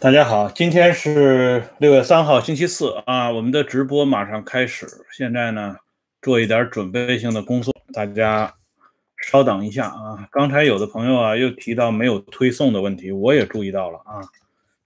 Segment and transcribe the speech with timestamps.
[0.00, 4.86] 大家好，今天是六月三号，星期四啊，我们的直播马上开始。
[5.10, 5.74] 现在呢，
[6.22, 8.54] 做一点准备性的工作，大家
[9.26, 10.28] 稍等一下啊。
[10.30, 14.22] 刚才有的朋友啊，又提到没有推送的问题，我也注意到了啊。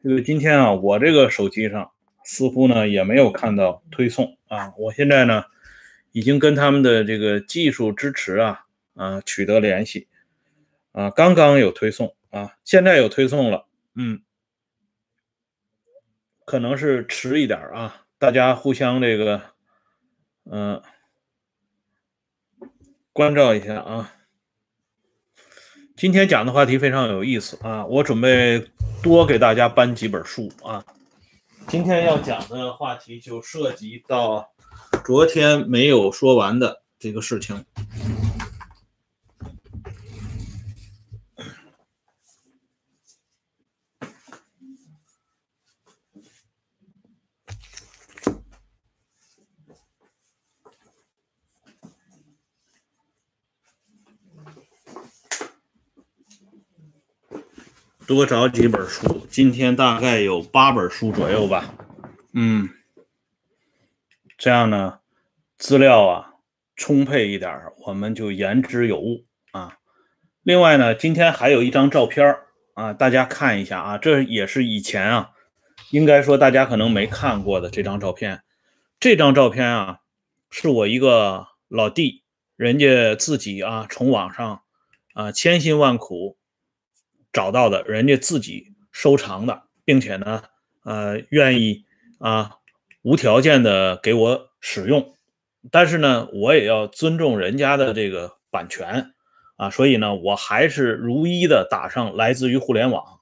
[0.02, 1.90] 这个今天啊，我这个手机上
[2.24, 4.72] 似乎呢也没有看到推送啊。
[4.79, 5.44] 我现在呢，
[6.12, 10.09] 已经跟他们的这个技术支持啊啊取得联系
[10.92, 14.23] 啊，刚刚有推送啊，现在有推送了，嗯。
[16.52, 19.41] 可能是迟一点啊，大家互相这个，
[20.51, 20.83] 嗯，
[23.15, 24.12] 关照一下啊。
[25.96, 28.70] 今天讲的话题非常有意思啊，我准备
[29.02, 30.84] 多给大家搬几本书啊。
[31.69, 34.52] 今天要讲的话题就涉及到
[35.07, 37.65] 昨天没有说完的这个事情。
[58.13, 61.74] 多找几本书，今天大概有八本书左右吧。
[62.35, 62.69] 嗯，
[64.37, 64.99] 这样呢，
[65.56, 66.34] 资料啊
[66.77, 67.50] 充沛一点，
[67.87, 69.78] 我们就言之有物啊。
[70.43, 72.37] 另外呢，今天还有一张照片
[72.75, 75.31] 啊，大家看一下啊，这也是以前啊，
[75.91, 78.43] 应该说大家可能没看过的这张照片。
[79.00, 80.00] 这张照片啊，
[80.50, 82.25] 是我一个老弟，
[82.56, 84.60] 人家自己啊从网上
[85.15, 86.37] 啊千辛万苦。
[87.33, 90.43] 找到的人家自己收藏的，并且呢，
[90.84, 91.84] 呃，愿意
[92.19, 92.56] 啊
[93.00, 95.15] 无条件的给我使用，
[95.71, 99.12] 但是呢，我也要尊重人家的这个版权
[99.56, 103.21] 啊，所以呢，我还是如一的打上来自于互联网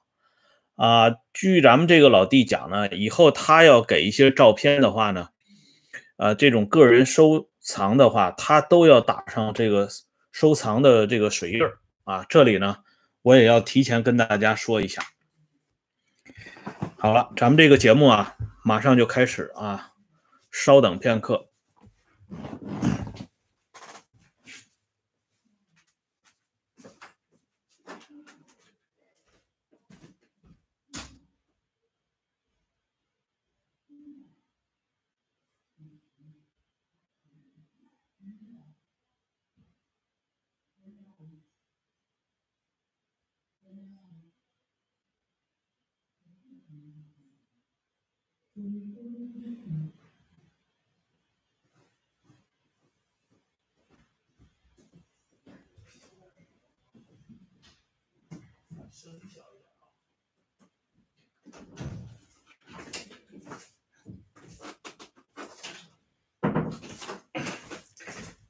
[0.75, 1.15] 啊。
[1.33, 5.29] 据咱们这个老弟讲呢，以后他要给一些照片的话呢，
[6.17, 9.87] 呃，这种个人收藏的话，他都要打上这个
[10.33, 11.61] 收藏的这个水印
[12.03, 12.25] 啊。
[12.27, 12.77] 这里呢。
[13.23, 15.03] 我也要提前跟大家说一下。
[16.97, 19.93] 好了，咱们这个节目啊，马上就开始啊，
[20.51, 21.49] 稍等片刻。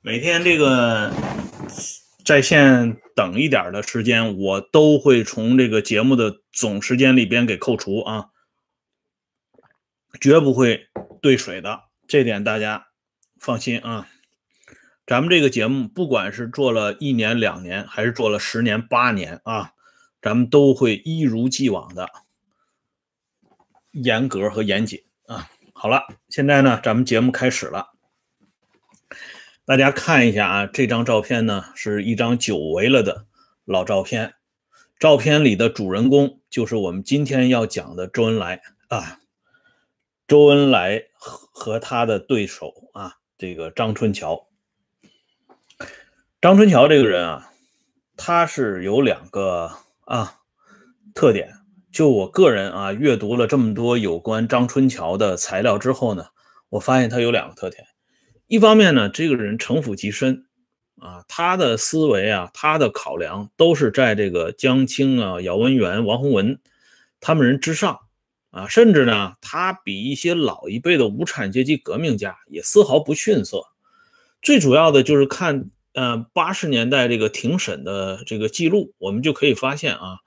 [0.04, 1.14] 每天这个
[2.26, 8.31] 在线等一点的时间，我都会从这个节目的总时间里边给扣除啊。
[10.20, 10.90] 绝不会
[11.22, 12.88] 兑水的，这点大家
[13.40, 14.08] 放心啊。
[15.08, 19.74] 咱们这个节目，不管是做了一年、两年，还是做了十年、八年啊，
[20.22, 22.10] 咱们都会一如既往的
[23.92, 25.50] 严格和严谨啊。
[25.74, 27.90] 好了，现在呢，咱们节目开始了。
[29.66, 33.26] 大家看一下啊，这张照片呢，是一张久违了的
[33.66, 34.36] 老照片。
[35.00, 39.21] 照片里的主人公就是我们今天要讲的周恩来啊。
[40.31, 44.47] 周恩来和和他的对手啊，这个张春桥。
[46.40, 47.52] 张春桥这个人啊，
[48.16, 49.70] 他是有两个
[50.06, 50.36] 啊
[51.14, 51.56] 特点。
[51.91, 56.28] 就我个人啊，阅读了这么多有关张春桥的材料之后呢，
[56.70, 57.84] 我发现他有两个特点。
[58.47, 60.46] 一方面呢，这个人城府极深
[60.97, 66.61] 啊，他的思维啊，他的考量都是在这个江青啊、姚文元、王洪文
[67.20, 68.00] 他们人之上。
[68.52, 73.64] 啊，甚至呢，他比一些老一辈的无产阶级革命家也丝毫不逊色。
[74.42, 80.20] 最主要的就是看，呃，八十年代这个庭审的这个记录，我们就可以发现啊，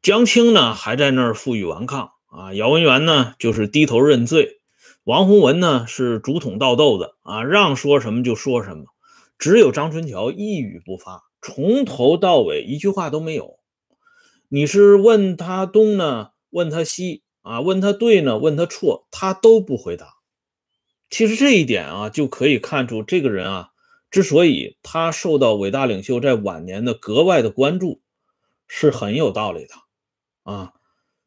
[0.00, 4.60] 江青呢还在那儿负隅顽抗啊，姚文元呢就是低头认罪，
[5.04, 8.84] 王洪文呢是竹筒倒豆子啊，让说什么就说什么，
[9.38, 13.58] 只有张春桥一语不发，从头到尾一句话都没有。
[14.48, 16.30] 你是问他东呢？
[16.50, 20.14] 问他西啊，问他对呢，问他错，他都不回答。
[21.08, 23.68] 其实这一点啊，就可以看出这个人啊，
[24.10, 28.02] 之所以他受到伟大领袖在晚年的格外的关注，
[28.66, 29.74] 是很有道理的
[30.42, 30.72] 啊。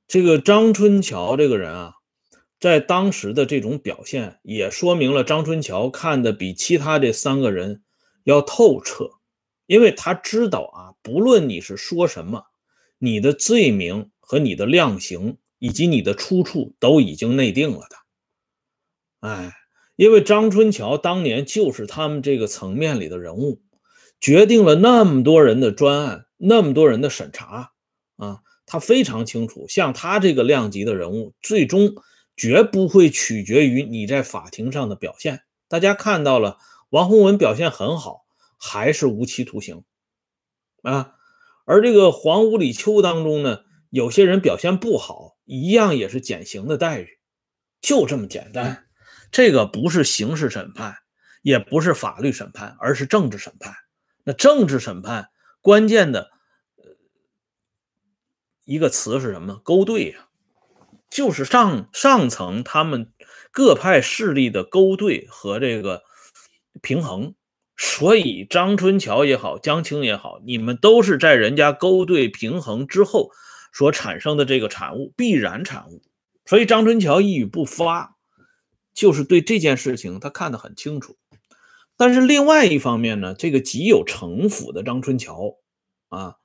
[0.08, 1.94] 这个张春桥这个人啊，
[2.60, 7.84] 在当时的这种表现，也说明了张春桥看的比其他这三个人
[8.24, 9.12] 要透彻，
[9.66, 12.44] 因为他知道啊，不论你是说什么，
[12.98, 17.96] 你的罪名和你的量刑以及你的出处都已经内定了的。
[19.28, 19.54] 哎，
[19.96, 23.64] 因为张春桥当年就是他们这个层面里的人物，
[24.22, 27.72] 决定了那么多人的专案，那么多人的审查
[28.18, 28.42] 啊。
[28.68, 31.96] 他非常清楚，像他这个量级的人物，最终
[32.38, 35.42] 绝不会取决于你在法庭上的表现。
[35.68, 36.60] 大家看到了，
[36.92, 38.26] 王洪文表现很好，
[38.60, 39.84] 还是无期徒刑
[40.84, 41.16] 啊。
[41.66, 47.20] 而这个黄五里秋当中呢，有些人表现不好，一样也是减刑的待遇，
[47.82, 48.86] 就这么简单。
[49.32, 50.96] 这个不是刑事审判，
[51.42, 53.74] 也不是法律审判，而是政治审判。
[54.24, 55.30] 那政治审判
[55.62, 56.32] 关键的。
[58.66, 59.60] 一个词是什么？
[59.64, 60.28] 勾兑呀，
[61.10, 63.12] 就是上上层他们
[63.50, 66.04] 各派势力的勾兑和这个
[66.84, 67.34] 平衡。
[67.76, 73.32] 所以张春桥也好，江青也好，你们都是在人家勾兑平衡之后
[73.80, 76.02] 所产生的这个产物，必然产物。
[76.46, 78.18] 所以张春桥一语不发，
[78.94, 81.18] 就是对这件事情他看得很清楚。
[81.96, 85.56] 但是另外一方面呢，这个极有城府的张春桥
[86.10, 86.36] 啊。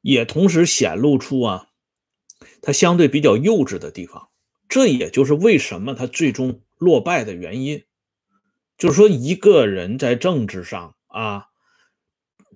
[0.00, 1.66] 也同时显露出啊，
[2.62, 4.30] 他相对比较幼稚的地方，
[4.66, 7.84] 这也就是为什么他最终落败的原因。
[8.78, 11.48] 就是说，一个人在政治上啊，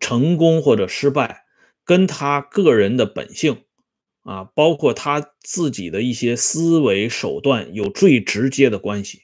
[0.00, 1.44] 成功或者失败，
[1.88, 3.64] 跟他个人的本性
[4.22, 9.22] 啊，包括他自己的一些思维手段有最直接的关系。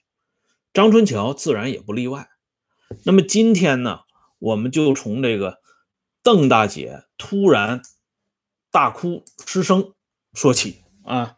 [0.72, 2.30] 张春桥自然也不例外。
[3.04, 4.00] 那么今天呢，
[4.38, 5.60] 我们就从这个
[6.22, 7.82] 邓大姐突然。
[8.70, 9.94] 大哭失声
[10.32, 11.36] 说起啊，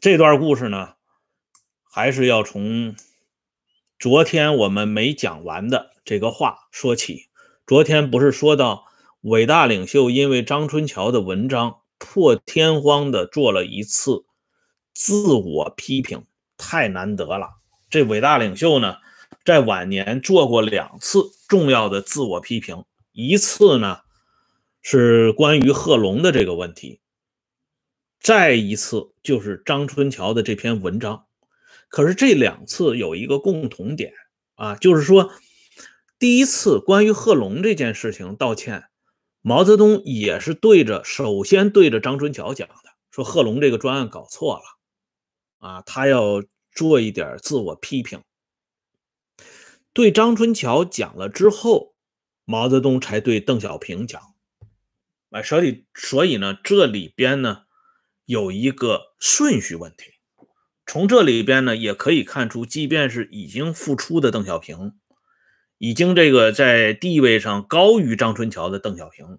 [0.00, 0.94] 这段故事呢，
[1.82, 2.94] 还是要从
[3.98, 7.30] 昨天我们没讲完的这个话说起。
[7.66, 8.85] 昨天不是说到
[9.26, 14.24] 伟大领袖因为张春桥的文章破天荒的做了一次
[14.94, 16.22] 自我批评，
[16.56, 17.56] 太难得了。
[17.90, 18.98] 这伟大领袖呢，
[19.44, 23.98] 在晚年做过两次重要的自我批评，一次呢。
[24.88, 27.00] 是关于贺龙的这个问题，
[28.20, 31.26] 再一次就是张春桥的这篇文章。
[31.88, 34.12] 可是这两次有一个共同点
[34.54, 35.32] 啊，就是说，
[36.20, 38.84] 第一次关于贺龙这件事情道歉，
[39.48, 44.64] 毛泽东也是对着首先对着张春桥讲的，说贺龙这个专案搞错了
[45.58, 48.24] 啊，他要做一点自我批评。
[49.92, 51.94] 对张春桥讲了之后，
[52.44, 54.20] 毛泽东才对邓小平讲。
[55.30, 57.66] 哎，所以所以呢，这里边呢
[58.24, 60.14] 有一个顺序问题。
[60.86, 64.98] 从这里边呢，也可以看出，即便是已经复出的邓小平，
[65.78, 69.38] 已经这个在地位上高于张春桥的邓小平，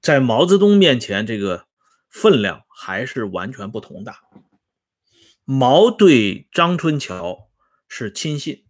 [0.00, 1.66] 在毛泽东面前，这个
[2.10, 4.14] 分量还是完全不同的。
[5.44, 7.48] 毛对张春桥
[7.88, 8.64] 是亲信，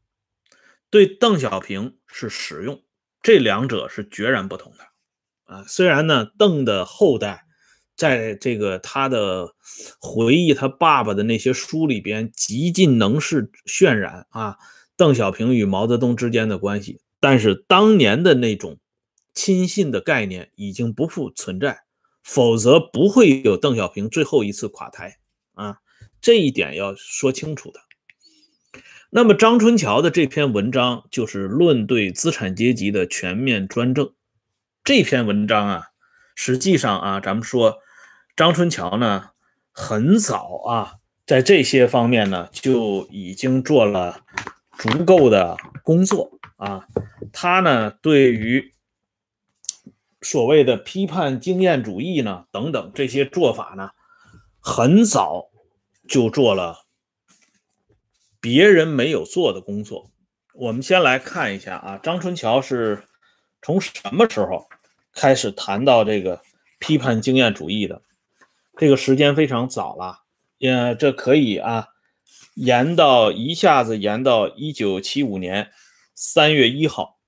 [0.91, 2.83] 对邓小平是使用，
[3.23, 4.85] 这两者是决然不同的。
[5.45, 7.45] 啊，虽然呢，邓的后代
[7.97, 9.55] 在这个他的
[10.01, 14.57] 回忆他爸爸的那些书里边极尽能事渲染啊，
[15.05, 18.79] 邓小平与毛泽东之间的关系，但是当年的那种
[19.35, 21.81] 亲信的概念已经不复存在，
[22.23, 25.19] 否则不会有邓小平最后一次垮台
[25.53, 25.77] 啊，
[26.23, 27.81] 这一点要说清楚的。
[29.11, 34.11] 那么张春桥的这篇文章就是论对资产阶级的全面专政。
[34.83, 35.89] 这篇文章啊，
[36.35, 37.77] 实际上啊，咱们说
[38.35, 39.33] 张春桥呢，
[39.71, 40.95] 很早啊，
[41.27, 44.25] 在这些方面呢，就已经做了
[44.79, 46.87] 足够的工作啊。
[47.33, 48.73] 他呢，对于
[50.21, 53.91] 所谓的批判经验主义呢，等等这些做法呢，
[54.61, 55.51] 很早
[56.09, 56.85] 就做了
[58.41, 60.11] 别人没有做的工作。
[60.55, 63.05] 我们先来看一下啊，张春桥是
[63.61, 64.69] 从什么时候？
[65.17, 66.43] 开始谈到这个
[66.81, 68.03] 批判经验主义的
[68.77, 70.23] 这个时间非常早了，
[70.59, 71.87] 也这可以啊，
[72.55, 75.71] 延到一下子延到一九七五年
[76.15, 77.19] 三月一号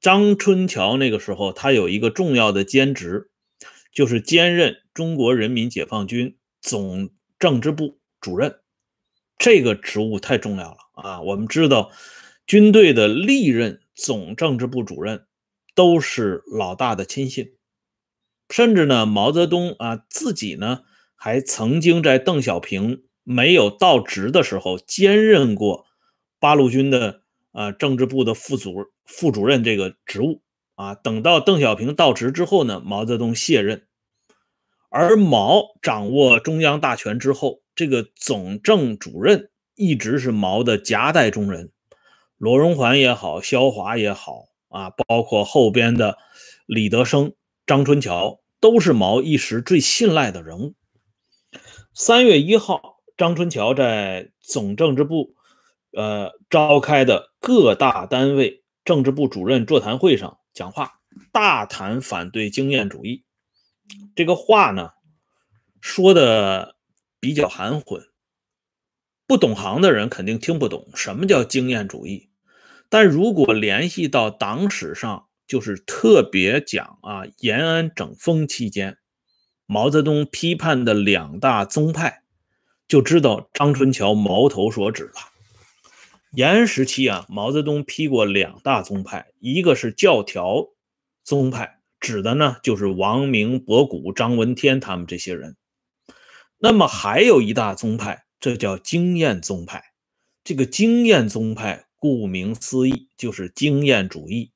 [0.00, 3.30] 张春桥那个时候他有一个重要的兼职
[3.92, 8.64] 就是兼任中国人民解放军总政治部主任。
[9.38, 11.90] 这个职务太重要了啊我们知道
[12.46, 15.26] 军队的历任总政治部主任
[15.74, 17.56] 都是老大的亲信
[18.48, 20.80] 甚至呢毛泽东啊自己呢
[21.16, 25.86] 还曾经在邓小平没有到职的时候兼任过
[26.38, 30.42] 八路军的呃政治部的副主副主任这个职务
[30.76, 30.94] 啊。
[30.94, 33.86] 等到邓小平到职之后呢，毛泽东卸任，
[34.88, 41.72] 而毛掌握中央大权之后，这个总政主任一直是毛的夹带中人，
[42.38, 46.18] 罗荣桓也好，萧华也好啊，包括后边的
[46.66, 47.34] 李德生、
[47.66, 48.40] 张春桥。
[48.60, 50.72] 都是毛一时最信赖的人物。
[51.92, 55.36] 三月一号，张春桥在总政治部
[55.92, 61.00] 呃召开的各大单位政治部主任座谈会上讲话
[61.32, 63.24] 大谈反对经验主义。
[64.16, 64.90] 这个话呢
[65.80, 66.76] 说的
[67.20, 68.02] 比较含混
[69.26, 72.30] 不懂行的人肯定听不懂什么叫经验主义。
[72.88, 78.98] 但如果联系到党史上就是特别讲啊延安整风期间
[79.66, 82.23] 毛泽东批判的两大宗派
[82.86, 85.34] 就知道张春桥矛头所指了。
[86.32, 90.66] 延安时期啊毛泽东批过两大宗派一个是教条
[91.22, 95.56] 宗派指的呢就是王明博古张闻天他们这些人。
[96.58, 99.92] 那么还有一大宗派这叫经验宗派。
[100.42, 104.52] 这个经验宗派顾名思义就是经验主义。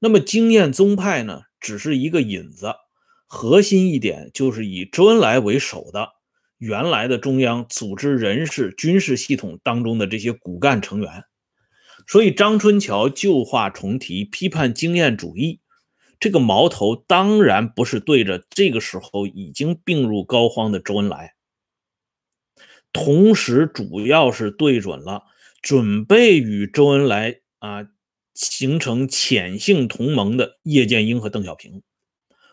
[0.00, 2.74] 那么经验宗派呢只是一个引子
[3.26, 6.10] 核心一点就是以周恩来为首的
[6.62, 11.24] 原来的中央组织人事军事系统当中的这些骨干成员。
[12.06, 15.58] 所以张春桥旧话重提批判经验主义
[16.20, 21.34] 这个矛头当然不是对着这个时候已经病入膏肓的周恩来。
[22.92, 25.24] 同时主要是对准了
[25.62, 27.88] 准备与周恩来啊
[28.34, 31.82] 形成潜性同盟的叶剑英和邓小平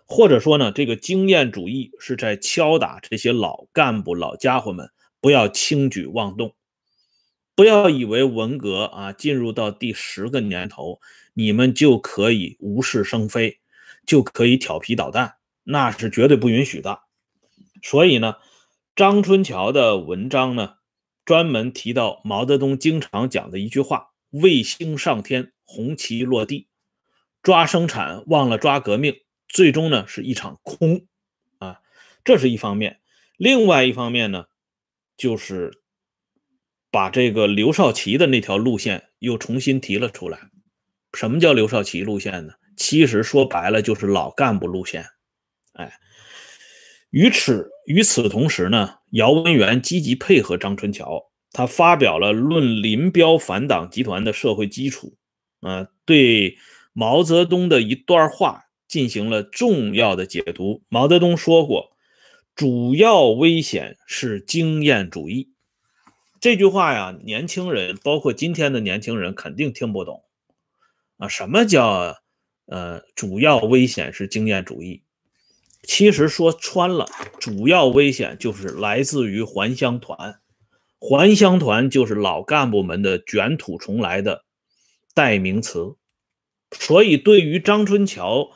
[0.10, 4.90] 或者说呢这个经验主义是在敲打这些老干部老家伙们
[5.22, 6.56] 不要轻举妄动。
[7.56, 11.00] 不要以为文革啊进入到第十个年头
[11.34, 13.60] 你们就可以无事生非
[14.08, 17.02] 就可以调皮捣蛋那是绝对不允许的。
[17.84, 18.36] 所以呢
[18.96, 20.74] 张春桥的文章呢
[21.24, 26.68] 专门提到毛泽东经常讲的一句话卫星上天红旗落地
[27.44, 29.16] 抓生产忘了抓革命
[29.50, 31.06] 最终呢，是一场空
[31.58, 31.82] 啊，
[32.24, 33.02] 这是一方面，
[33.36, 34.46] 另外一方面呢，
[35.18, 35.82] 就是
[36.90, 40.50] 把这个刘少奇的那条路线又重新提了出来，
[41.14, 42.54] 什么叫刘少奇路线呢？
[42.78, 45.06] 其实说白了就是老干部路线。
[45.74, 45.92] 哎。
[47.12, 55.18] 与此与此同时呢，姚文元积极配合张春桥，他发表了论林彪反党集团的社会基础，
[55.62, 56.60] 啊，对
[56.94, 58.69] 毛泽东的一段话。
[58.90, 60.84] 进行了重要的解读。
[60.90, 61.92] 毛泽东说过
[62.56, 65.54] 主要危险是经验主义。
[66.42, 70.24] 这句话呀年轻人包括今天的年轻人肯定听不懂。
[71.18, 72.18] 啊什么叫
[72.66, 75.04] 呃主要危险是经验主义？
[75.84, 77.08] 其实说穿了
[77.40, 80.42] 主要危险就是来自于还乡团。
[81.00, 84.44] 还乡团就是老干部们的卷土重来的
[85.14, 85.96] 代名词。
[86.72, 88.52] 所以对于张春桥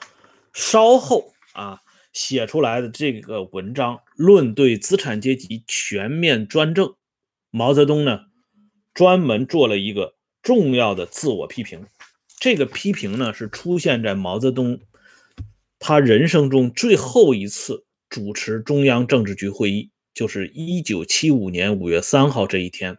[0.53, 1.81] 稍后啊
[2.13, 6.95] 写出来的这个文章论对资产阶级全面专政。
[7.49, 8.21] 毛泽东呢
[8.93, 11.85] 专门做了一个重要的自我批评。
[12.39, 14.79] 这个批评呢是出现在毛泽东
[15.79, 22.97] 他人生中最后一次主持中央政治局会议就是一九七五年五月三号这一天。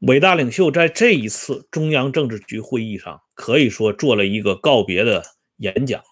[0.00, 5.22] 伟大领袖在这一次中央政治局会议上可以说做了一个告别的
[5.60, 6.02] 演讲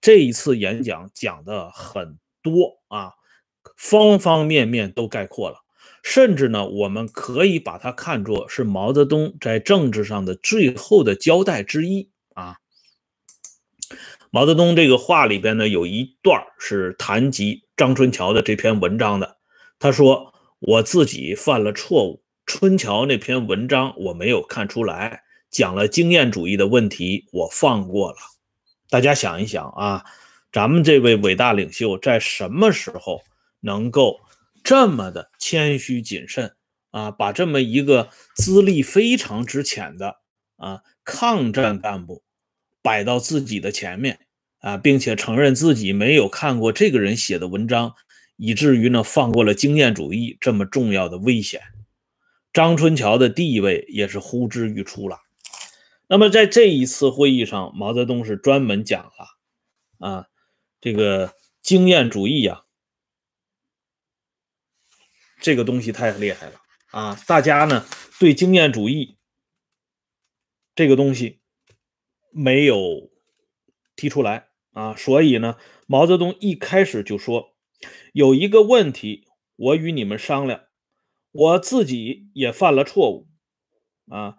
[0.00, 3.12] 这一次演讲讲的很多啊
[3.76, 5.64] 方方面面都概括了。
[6.02, 12.58] 甚至呢我们可以把它看作是毛泽东在政治上的最后的交代之一啊。
[14.30, 19.38] 毛泽东这个话里边呢有一段是谈及张春桥的这篇文章的
[19.78, 28.18] 他说我自己犯了错误春桥那篇文章我没有看出来讲了经验主义的问题我放过了
[28.90, 30.04] 大家想一想啊，
[30.52, 33.22] 咱们这位伟大领袖在什么时候
[33.60, 34.20] 能够
[34.62, 36.54] 这么的谦虚谨慎
[36.90, 40.16] 啊，把这么一个资历非常值钱的
[40.56, 42.22] 啊抗战干部
[42.82, 44.20] 摆到自己的前面
[44.60, 47.94] 啊，并且承认自己没有看过这个人写的文章，
[48.36, 51.60] 以至于呢放过了经验主义这么重要的危险。
[52.52, 55.18] 张春桥的地位也是呼之欲出了。
[56.06, 59.38] 那么在这一次会议上毛泽东是专门讲了
[59.98, 60.26] 啊
[60.80, 62.64] 这个经验主义呀
[65.40, 67.86] 这个东西太厉害了啊大家呢
[68.20, 69.16] 对经验主义
[70.74, 71.40] 这个东西
[72.30, 73.10] 没有
[73.96, 75.56] 提出来啊所以呢
[75.86, 77.54] 毛泽东一开始就说
[78.12, 80.64] 有一个问题我与你们商量
[81.30, 83.28] 我自己也犯了错误
[84.10, 84.36] 啊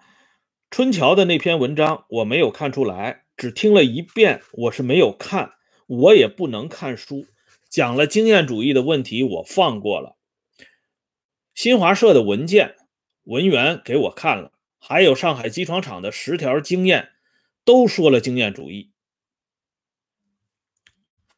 [0.75, 5.53] 春桥的那篇文章我没有看出来，只听了一遍，我是没有看，
[5.87, 7.27] 我也不能看书。
[7.69, 10.17] 讲了经验主义的问题，我放过了。
[11.53, 12.75] 新华社的文件
[13.23, 17.13] 文员给我看了，还有上海机床厂的十条经验，
[17.63, 18.91] 都说了经验主义。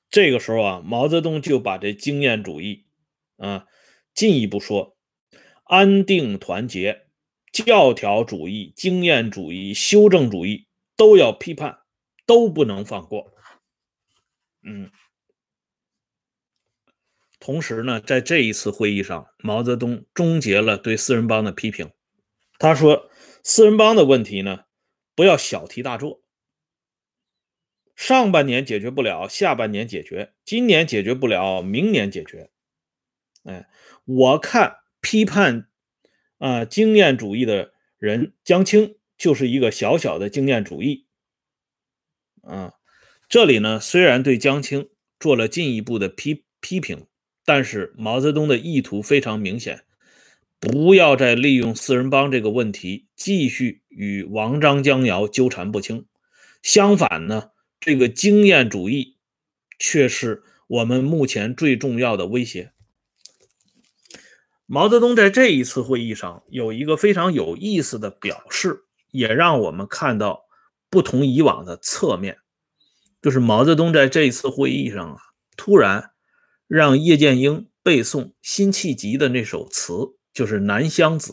[0.10, 2.86] 这个时候啊，毛泽东就把这经验主义
[3.38, 3.68] 啊
[4.16, 4.98] 进一步说，
[5.66, 7.04] 安定团结。
[7.66, 11.80] 教条主义、经验主义、修正主义都要批判，
[12.28, 13.34] 都不能放过。
[14.62, 14.92] 嗯，
[17.40, 21.90] 同时呢，在这一次会议上，毛泽东终结了对四人帮的批评。
[22.60, 23.10] 他说
[23.44, 24.66] ：“四人帮的问题呢，
[25.16, 26.22] 不要小题大做。
[27.96, 32.52] 上半年解决不了，下半年解决；今年解决不了，明年解决。”
[33.46, 33.68] 哎，
[34.06, 35.70] 我看批判。
[36.38, 41.06] 啊，经验主义的人江青就是一个小小的经验主义。
[42.42, 42.74] 啊，
[43.28, 44.90] 这里呢虽然对江青
[45.20, 47.08] 做了进一步的批批评，
[47.44, 49.84] 但是毛泽东的意图非常明显，
[50.60, 56.06] 不要再利用四人帮这个问题继续与王张江姚纠缠不清。
[56.62, 59.18] 相反呢，这个经验主义
[59.80, 62.74] 却是我们目前最重要的威胁。
[64.70, 68.82] 毛泽东在这一次会议上有一个非常有意思的表示，
[69.12, 70.42] 也让我们看到
[70.90, 72.40] 不同以往的侧面。
[73.22, 75.18] 就是毛泽东在这一次会议上啊，
[75.56, 76.12] 突然
[76.68, 79.94] 让叶剑英背诵辛弃疾的那首词，
[80.34, 81.32] 就是《南乡子》：“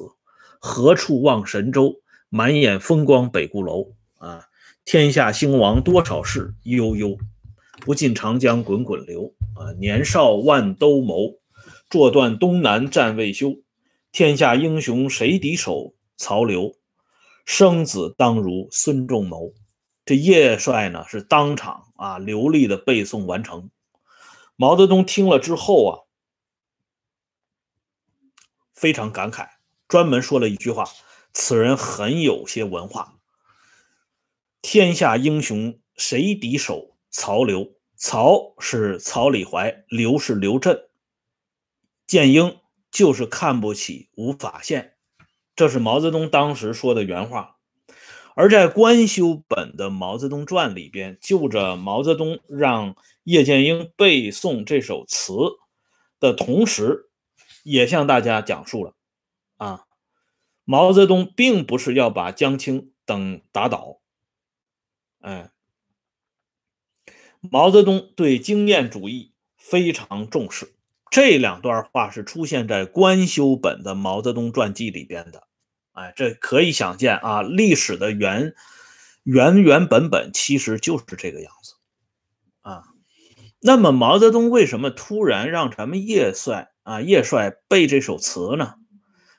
[0.61, 1.97] 何处望神州，
[2.29, 3.97] 满眼风光北固楼。
[4.19, 4.45] 啊，
[4.85, 7.19] 天下兴亡多少事，悠悠，
[7.81, 9.35] 不尽长江滚滚流。
[9.57, 11.41] 啊，年少万兜鍪。”
[11.95, 13.63] 坐断东南战未休，
[14.11, 15.95] 天下英雄谁敌手？
[16.17, 16.75] 曹刘，
[17.45, 19.55] 生子当如孙仲谋。
[20.05, 23.71] 这叶帅呢是当场啊流利的背诵完成。
[24.57, 25.93] 毛泽东听了之后啊，
[28.73, 29.51] 非常感慨，
[29.87, 30.89] 专门说了一句话
[31.33, 33.21] ：“此人很有些文化。”
[34.61, 36.97] 天下英雄谁敌手？
[37.13, 40.84] 曹刘，曹是曹李怀，刘是刘震。
[42.07, 42.59] 建英
[42.91, 44.95] 就是看不起吴法宪，
[45.57, 47.57] 这是毛泽东当时说的原话。
[48.37, 55.33] 而在官修本的《毛泽东传》里边，就着毛泽东让叶剑英背诵这首词
[56.19, 57.11] 的同时，
[57.63, 58.95] 也向大家讲述了：
[59.57, 59.85] 啊，
[60.65, 64.01] 毛泽东并不是要把江青等打倒，
[65.21, 65.53] 哎，
[67.41, 70.74] 毛泽东对经验主义非常重视。
[71.15, 75.45] 这两段话是出现在官修本的毛泽东传记里边的，
[75.93, 78.53] 哎，这可以想见啊，历史的原
[79.23, 81.75] 原原本本其实就是这个样子
[82.63, 82.83] 啊。
[83.61, 88.75] 那么毛泽东为什么突然让咱们叶帅啊叶帅背这首词呢？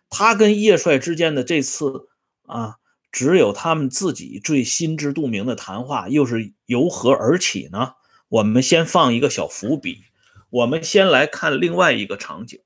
[0.10, 2.08] 他跟叶帅之间的这次
[2.44, 2.76] 啊，
[3.12, 7.96] 只有他们自己最心知肚明的谈话，又是由何而起呢？
[8.30, 10.04] 我们先放一个小伏笔。
[10.56, 12.62] 我们先来看另外一个场景。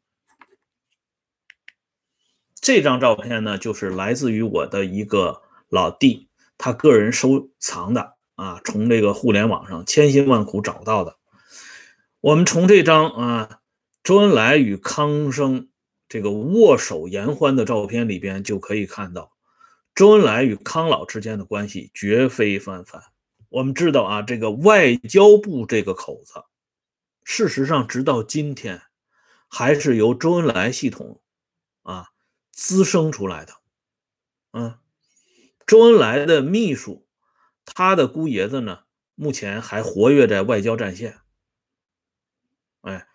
[2.53, 11.17] 这张照片呢，就是来自于我的一个老弟，他个人收藏的啊，从这个互联网上千辛万苦找到的。
[12.21, 13.59] 我们从这张啊，
[14.03, 15.69] 周恩来与康生
[16.07, 19.31] 这个握手言欢的照片里边就可以看到，
[19.95, 23.01] 周恩来与康老之间的关系绝非泛泛。
[23.49, 26.33] 我们知道啊，这个外交部这个口子。
[27.31, 28.81] 事实上，直到今天，
[29.47, 31.21] 还是由周恩来系统
[31.83, 32.07] 啊
[32.51, 33.53] 滋生出来的。
[34.51, 34.79] 嗯，
[35.67, 37.05] 周恩来的秘书，
[37.65, 38.79] 他的姑爷子呢，
[39.13, 41.19] 目前还活跃在外交战线。
[42.81, 43.07] 哎，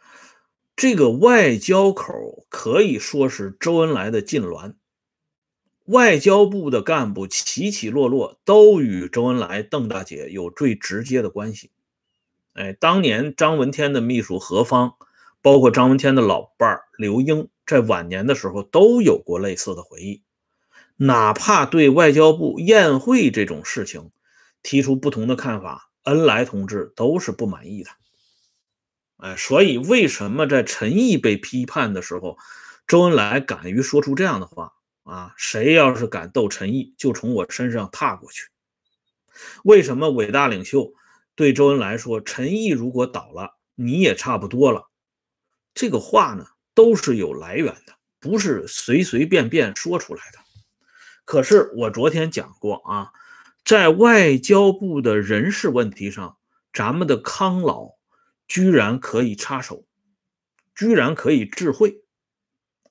[0.77, 4.77] 这个外交口可以说是周恩来的禁脔。
[5.87, 11.73] 外交部的干部起起落落，都与周恩来、邓大姐有最直接的关系。
[12.55, 14.95] 哎，当年张闻天的秘书何方，
[15.43, 20.23] 包括张闻天的老伴儿刘英，在晚年的时候都有过类似的回忆，
[20.97, 24.13] 哪怕对外交部宴会这种事情
[24.63, 27.91] 提出不同的看法，恩来同志都是不满意的。
[29.17, 32.39] 哎，所以为什么在陈毅被批判的时候，
[32.87, 38.47] 周恩来敢于说出这样的话啊，谁要是敢斗陈毅，就从我身上踏过去。
[39.65, 40.93] 为什么伟大领袖
[41.37, 44.91] 对周恩来说，陈毅如果倒了，你也差不多了？
[45.75, 50.39] 这个话呢，都是有来源的，不是随随便便说出来的。
[51.25, 53.11] 可是我昨天讲过啊，
[53.65, 56.37] 在外交部的人事问题上，
[56.73, 57.93] 咱们的康老
[58.47, 59.87] 居然可以插手，
[60.75, 62.03] 居然可以智慧，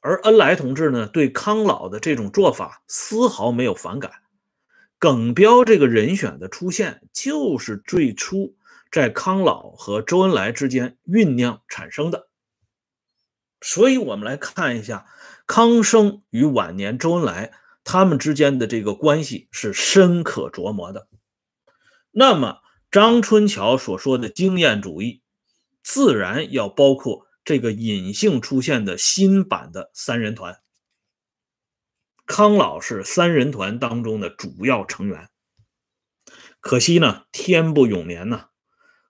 [0.02, 4.23] 而恩来同志呢，对康老的这种做法丝毫没有反感。
[5.04, 8.56] 耿彪这个人选的出现，就是最初
[8.90, 12.30] 在康老和周恩来之间酝酿产生的。
[13.60, 15.06] 所以，我们来看一下
[15.46, 17.52] 康生与晚年周恩来
[17.84, 21.10] 他们之间的这个关系是深可琢磨的。
[22.12, 25.22] 那么，张春桥所说的经验主义，
[25.84, 30.63] 自然要包括这个隐性出现的新版的三人团。
[32.26, 35.30] 康老是三人团当中的主要成员。
[36.60, 38.46] 可惜呢，天不永年呢，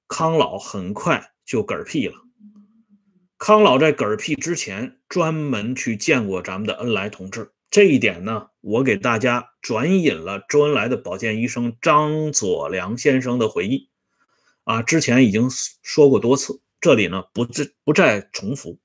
[0.08, 2.16] 康老很快就嗝屁了。
[3.38, 7.52] 康老在嗝屁之前，专门去见过咱们的恩来同志。
[7.70, 13.90] 这一点呢，我给大家转引了周恩来的保健医生张佐良先生的回忆。
[14.64, 15.50] 啊，之前已经
[15.82, 18.80] 说过多次，这里呢不再不再重复。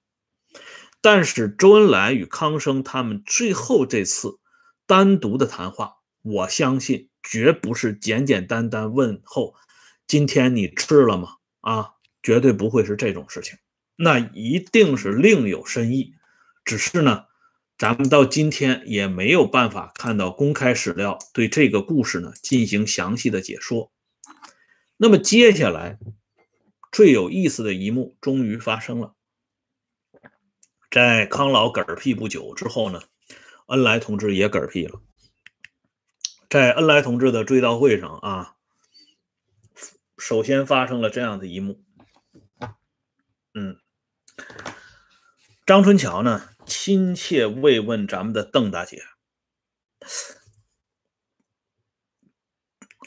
[1.00, 4.38] 但是周恩来与康生他们最后这次
[4.87, 9.54] 单独的谈话，我相信绝不是简简单单问候
[10.06, 11.90] ：“今天你吃了吗？”啊，
[12.22, 13.58] 绝对不会是这种事情。
[13.96, 16.14] 那一定是另有深意，
[16.64, 17.24] 只是呢，
[17.76, 23.92] 咱们到今天也没有办法看到公开史料对这个故事呢进行详细的解说。
[24.96, 25.98] 那么接下来
[26.90, 29.14] 最有意思的一幕终于发生了，
[30.90, 33.03] 在康老嗝屁不久之后呢，
[33.66, 35.03] 恩来同志也嗝屁了。
[36.48, 38.57] 在恩来同志的追悼会上啊，
[40.16, 41.85] 首先发生了这样的一幕，
[43.53, 43.79] 嗯。
[45.66, 49.03] 张春桥呢，亲切慰问咱们的邓大姐，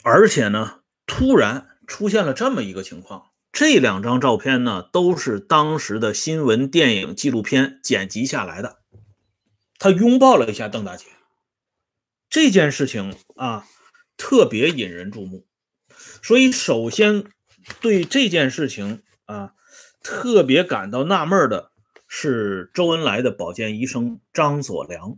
[0.04, 3.31] 而且呢，突然出现了这么一个情况。
[3.52, 8.78] 这两张照片呢，都是当时的新闻、电影、纪录片剪辑下来的。
[9.78, 11.06] 他拥抱了一下邓大姐，
[12.28, 13.66] 这件事情啊，
[14.16, 15.46] 特别引人注目。
[16.22, 17.24] 所以，首先
[17.80, 19.52] 对这件事情啊。
[20.04, 21.70] 特别感到纳闷的
[22.08, 25.16] 是，周恩来的保健医生张佐良。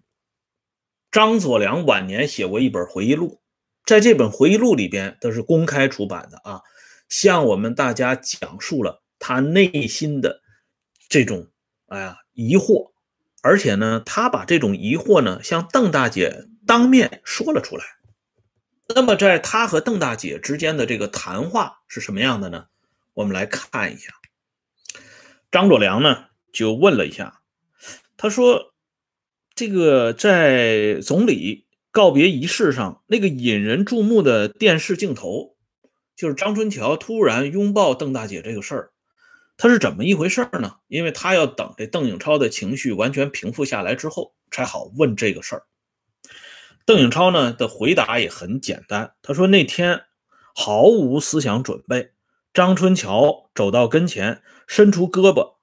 [1.10, 3.40] 张佐良晚年写过一本回忆录，
[3.86, 6.60] 在这本回忆录里边，都是公开出版的啊，
[7.08, 10.40] 向我们大家讲述了他内心的
[11.08, 11.48] 这种
[11.86, 12.92] 哎呀疑惑，
[13.42, 17.84] 而且呢，他把这种疑惑呢，向邓大姐当面说了出来。
[18.94, 22.66] 那么，在他和邓大姐之间的这个谈话是什么样的呢？
[23.14, 24.12] 我们来看一下。
[25.50, 27.40] 张佐良呢，就问了一下，
[28.16, 28.74] 他说
[29.54, 35.53] ：“这个在总理告别仪式上，那个引人注目的电视镜头，
[36.16, 38.90] 就是张春桥突然拥抱邓大姐这个事儿，
[39.56, 40.76] 他是怎么一回事呢？
[40.88, 45.62] 因为他要等这邓颖超的情绪完全平复下来之后，才好问这个事儿。
[46.84, 50.02] 邓颖超呢的回答也很简单，他说那天
[50.54, 52.12] 毫无思想准备。”
[52.54, 55.56] 张春桥走到跟前，伸出胳膊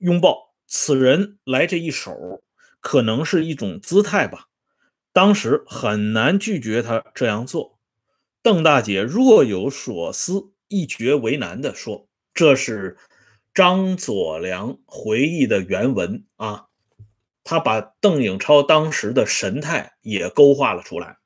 [0.00, 0.54] 拥抱。
[0.66, 2.42] 此人来这一手，
[2.82, 4.48] 可能是一种姿态吧。
[5.14, 7.75] 当时很难拒绝他这样做。
[8.46, 12.96] 邓大姐若有所思，一觉为难地说：“这是
[13.52, 16.66] 张佐良回忆的原文啊。”
[17.42, 21.16] 他把邓颖超当时的神态也勾画了出来。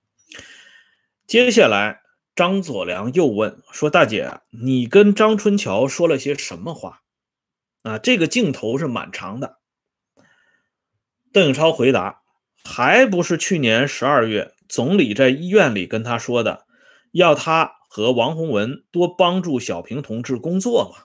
[1.26, 2.00] 接下来。
[2.34, 7.02] 张佐良又问说：“大姐，你跟张春桥说了些什么话？”
[7.82, 9.58] 啊，这个镜头是蛮长的。
[11.30, 12.22] 邓颖超回答
[12.64, 16.64] ：“还不是去年十二月，总理在医院里跟他说的，
[17.12, 21.04] 要他和王洪文多帮助小平同志工作嘛。”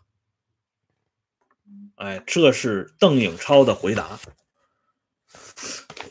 [1.95, 4.19] 哎，这是邓颖超的回答。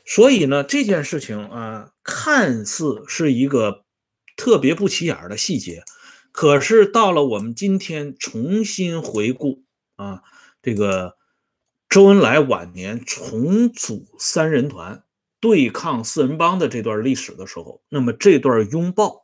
[0.07, 3.83] 所以呢，这件事情啊，看似是一个。
[4.37, 5.85] 特别不起眼的细节，
[6.33, 9.63] 可是到了我们今天重新回顾
[9.95, 10.25] 啊，
[10.61, 11.17] 这个
[11.89, 15.05] 周恩来晚年重组三人团
[15.39, 19.24] 对抗四人帮的这段历史的时候，那么这段拥抱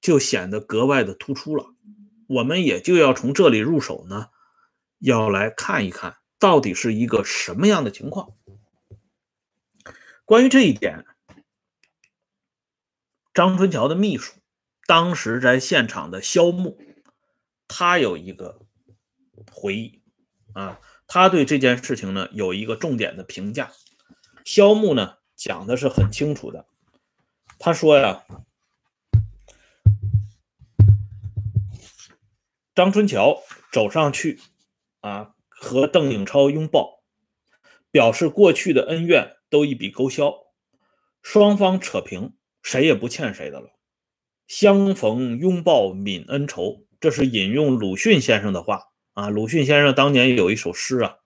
[0.00, 1.74] 就显得格外的突出了。
[2.26, 4.28] 我们也就要从这里入手呢，
[4.98, 8.34] 要来看一看到底是一个什么样的情况。
[10.24, 11.06] 关于这一点，
[13.32, 14.34] 张春桥的秘书
[14.86, 16.78] 当时在现场的肖木，
[17.66, 18.60] 他有一个
[19.50, 20.02] 回忆
[20.52, 23.72] 啊，他对这件事情呢有一个重点的评价。
[24.44, 26.66] 肖木呢讲的是很清楚的，
[27.58, 28.24] 他说呀，
[32.78, 34.38] 张春桥走上去
[35.00, 37.00] 啊，和邓颖超拥抱，
[37.90, 39.32] 表示过去的恩怨。
[39.50, 40.32] 都一笔勾销，
[41.20, 43.70] 双方扯平，谁也不欠谁的了。
[44.46, 48.82] 相逢拥抱泯恩仇，这是引用鲁迅先生的话
[49.14, 49.28] 啊。
[49.28, 51.16] 鲁迅先生当年有一首诗啊，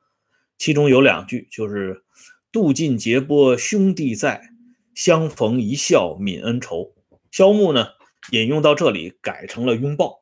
[0.56, 2.04] 其中有两句就是
[2.50, 4.40] “渡尽劫波兄弟在，
[4.94, 6.94] 相逢一笑泯恩仇”。
[7.30, 7.88] 萧木呢
[8.30, 10.21] 引用到这里，改成了拥抱。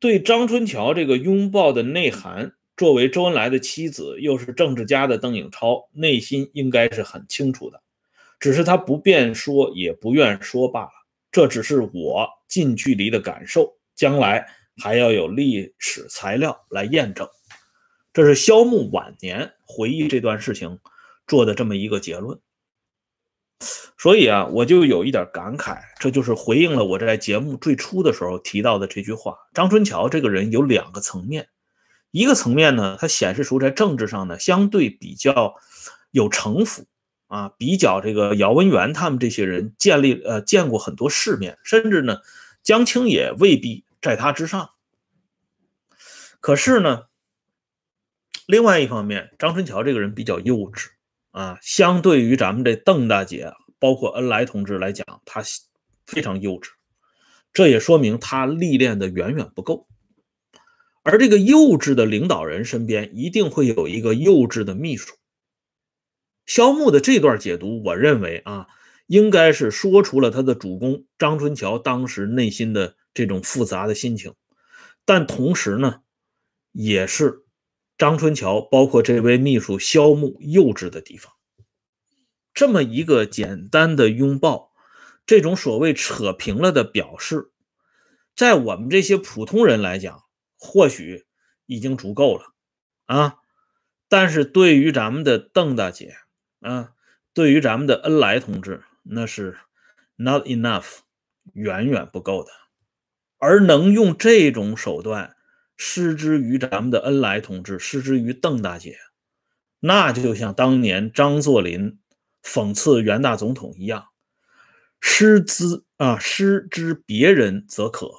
[0.00, 2.54] 对张春桥这个拥抱的内涵。
[2.74, 7.82] 作为周恩来的妻子，又是政治家的邓颖超，内心应该是很清楚的，
[8.38, 10.90] 只是他不便说，也不愿说罢了。
[11.30, 14.48] 这只是我近距离的感受，将来
[14.82, 17.28] 还要有历史材料来验证。
[18.14, 20.78] 这是萧木晚年回忆这段事情
[21.26, 22.40] 做的这么一个结论。
[23.98, 31.48] 所以啊，我就有一点感慨，这就是回应了我在节目最初的时候提到的这句话：张春桥这个人有两个层面。
[32.10, 35.54] 一个层面呢，他显示出在政治上呢，相对比较
[36.10, 36.86] 有城府
[37.28, 42.18] 啊，比较这个姚文元他们这些人建立呃见过很多世面，甚至呢，
[42.62, 44.70] 江青也未必在他之上。
[46.40, 47.02] 可是呢，
[48.46, 50.88] 另外一方面，张春桥这个人比较幼稚
[51.30, 55.42] 啊，相对于咱们这邓大姐，包括恩来同志来讲，他
[56.06, 56.70] 非常幼稚，
[57.52, 59.86] 这也说明他历练的远远不够。
[61.02, 65.14] 而这个幼稚的领导人身边一定会有一个幼稚的秘书。
[66.46, 68.66] 肖木的这段解读，我认为啊，
[69.06, 74.34] 应该是说出了他的主公张春桥当时内心的这种复杂的心情，
[75.04, 76.00] 但同时呢，
[76.72, 77.44] 也是
[78.00, 81.34] 张春桥包括这位秘书肖木幼稚的地方。
[82.54, 84.72] 这么一个简单的拥抱，
[85.26, 87.50] 这种所谓扯平了的表示，
[88.34, 90.24] 在我们这些普通人来讲。
[90.62, 91.24] 或许
[91.64, 92.52] 已经足够了
[93.06, 93.36] 啊，
[94.10, 96.16] 但是对于咱们的邓大姐
[96.60, 96.92] 啊，
[97.32, 99.58] 对于咱们的恩来同志，那是
[100.16, 100.98] not enough，
[101.54, 102.50] 远远不够的。
[103.38, 105.34] 而能用这种手段
[105.82, 108.98] 施之于咱们的恩来同志，施之于邓大姐，
[109.78, 111.98] 那就像当年张作霖
[112.42, 114.08] 讽刺袁大总统一样，
[115.00, 118.10] 失之啊，失之别人则可，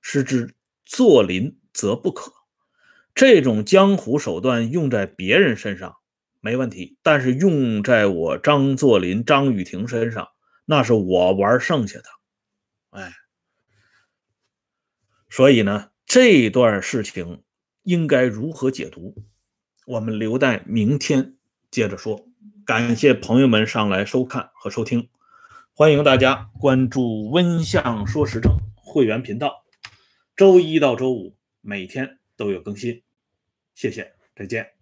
[0.00, 1.56] 失之作霖。
[1.76, 2.32] 则不可，
[3.16, 5.96] 这种江湖手段用在别人身上
[6.38, 10.28] 没问题，但是用在我张作霖、张雨婷身上，
[10.66, 12.04] 那是我玩剩下的。
[12.90, 13.12] 哎，
[15.28, 17.42] 所以呢，这段事情
[17.82, 19.16] 应该如何解读，
[19.84, 21.34] 我们留待明天
[21.72, 22.28] 接着说。
[22.64, 25.08] 感谢朋友们上来收看和收听，
[25.72, 29.64] 欢迎大家关注“温相说时政”会员频道，
[30.36, 31.36] 周一到周五。
[31.60, 33.02] 每天都有更新，
[33.74, 34.73] 谢谢，再见。